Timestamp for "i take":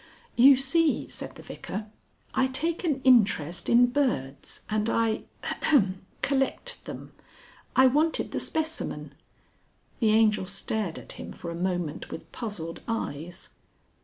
2.33-2.83